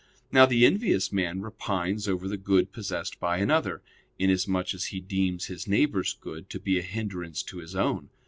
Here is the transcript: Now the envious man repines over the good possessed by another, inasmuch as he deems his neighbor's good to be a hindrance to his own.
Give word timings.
Now 0.31 0.47
the 0.47 0.65
envious 0.65 1.11
man 1.13 1.41
repines 1.41 2.07
over 2.07 2.27
the 2.27 2.35
good 2.35 2.71
possessed 2.71 3.19
by 3.19 3.37
another, 3.37 3.83
inasmuch 4.17 4.73
as 4.73 4.85
he 4.85 4.99
deems 4.99 5.45
his 5.45 5.67
neighbor's 5.67 6.13
good 6.13 6.49
to 6.49 6.59
be 6.59 6.79
a 6.79 6.81
hindrance 6.81 7.43
to 7.43 7.57
his 7.59 7.75
own. 7.75 8.09